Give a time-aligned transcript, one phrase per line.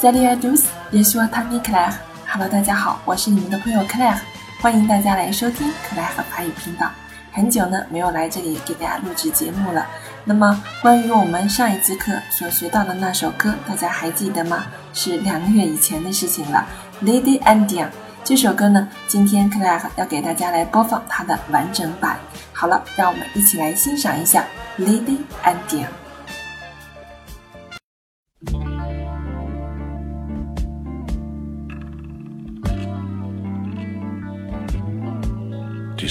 [0.00, 0.64] Salut à tous,
[0.94, 1.92] je suis Tammy Claire.
[2.26, 4.16] Hello，大家好，我是你们的朋友 Claire，
[4.62, 6.90] 欢迎大家来收听 Claire 法语频道。
[7.30, 9.86] 很久呢没有来这里给大家录制节目了。
[10.24, 14.64] 那么关于我们上一节课所学到的那首歌，大家还记得吗？
[14.94, 16.66] 是两个月以前的事情了。
[17.02, 17.88] Lady Andia
[18.24, 22.16] 这首歌呢，今天 Claire 要给大家来播放它的完整版。
[22.54, 24.46] 好了，让我们一起来欣赏一下
[24.78, 25.84] Lady Andia。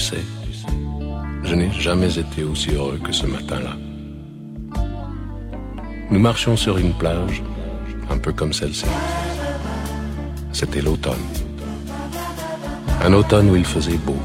[0.00, 0.24] Sais,
[1.44, 3.76] je n'ai jamais été aussi heureux que ce matin-là.
[6.10, 7.42] Nous marchions sur une plage,
[8.10, 8.86] un peu comme celle-ci.
[10.52, 11.26] C'était l'automne.
[13.02, 14.16] Un automne où il faisait beau.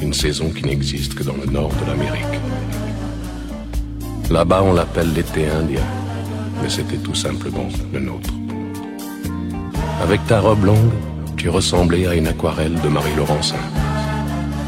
[0.00, 2.40] Une saison qui n'existe que dans le nord de l'Amérique.
[4.30, 5.84] Là-bas, on l'appelle l'été indien,
[6.62, 8.30] mais c'était tout simplement le nôtre.
[10.02, 10.92] Avec ta robe longue,
[11.36, 13.56] tu ressemblais à une aquarelle de Marie Laurencin.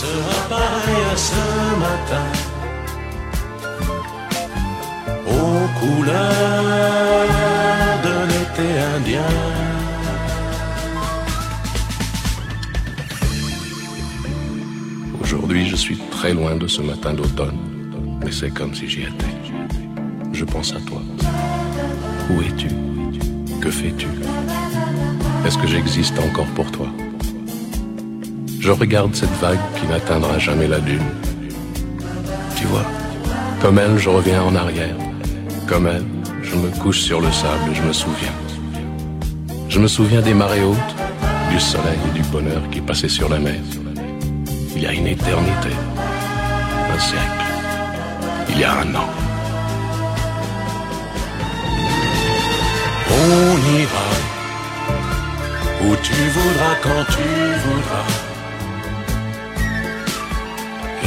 [0.00, 1.42] sera pareil à ce
[1.84, 2.26] matin
[5.28, 7.26] aux couleurs
[8.06, 9.32] de l'été indien.
[15.22, 17.58] Aujourd'hui, je suis très loin de ce matin d'automne,
[18.24, 19.34] mais c'est comme si j'y étais.
[20.32, 21.02] Je pense à toi.
[22.30, 22.70] Où es-tu?
[23.60, 24.08] Que fais-tu?
[25.44, 26.88] Est-ce que j'existe encore pour toi?
[28.60, 31.10] Je regarde cette vague qui n'atteindra jamais la dune.
[32.56, 32.84] Tu vois,
[33.62, 34.96] comme elle, je reviens en arrière.
[35.66, 36.04] Comme elle,
[36.42, 38.34] je me couche sur le sable et je me souviens.
[39.68, 40.94] Je me souviens des marées hautes,
[41.50, 43.60] du soleil et du bonheur qui passaient sur la mer.
[44.76, 45.72] Il y a une éternité,
[46.94, 47.44] un siècle,
[48.50, 49.08] il y a un an.
[53.10, 54.08] On ira
[55.82, 57.22] où tu voudras quand tu
[57.64, 58.29] voudras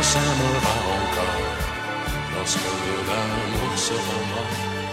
[0.00, 1.42] Et l'on s'aimera encore
[2.34, 2.64] lorsque
[3.06, 4.89] l'amour sera mort.